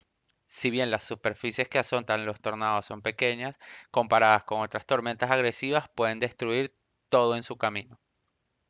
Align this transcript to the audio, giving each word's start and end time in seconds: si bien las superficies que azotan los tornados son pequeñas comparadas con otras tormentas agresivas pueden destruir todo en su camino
si 0.47 0.71
bien 0.71 0.89
las 0.89 1.03
superficies 1.03 1.67
que 1.69 1.77
azotan 1.77 2.25
los 2.25 2.41
tornados 2.41 2.87
son 2.87 3.03
pequeñas 3.03 3.59
comparadas 3.91 4.43
con 4.45 4.61
otras 4.63 4.87
tormentas 4.87 5.29
agresivas 5.29 5.89
pueden 5.93 6.17
destruir 6.17 6.73
todo 7.09 7.35
en 7.35 7.43
su 7.43 7.55
camino 7.55 7.99